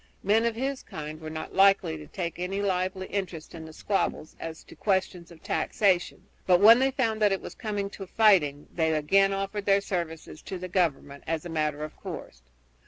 Men 0.23 0.45
of 0.45 0.55
this 0.55 0.81
kind 0.81 1.21
were 1.21 1.29
not 1.29 1.53
likely 1.53 1.95
to 1.95 2.07
take 2.07 2.39
any 2.39 2.59
lively 2.59 3.05
interest 3.05 3.53
in 3.53 3.65
the 3.65 3.71
squabbles 3.71 4.35
as 4.39 4.63
to 4.63 4.75
questions 4.75 5.29
of 5.29 5.43
taxation, 5.43 6.25
but 6.47 6.59
when 6.59 6.79
they 6.79 6.89
found 6.89 7.21
that 7.21 7.31
it 7.31 7.39
was 7.39 7.53
coming 7.53 7.87
to 7.91 8.07
fighting 8.07 8.67
they 8.73 8.95
again 8.95 9.31
offered 9.31 9.65
their 9.67 9.79
services 9.79 10.41
to 10.41 10.57
the 10.57 10.67
government 10.67 11.23
as 11.27 11.45
a 11.45 11.49
matter 11.49 11.83
of 11.83 11.95
course. 11.97 12.41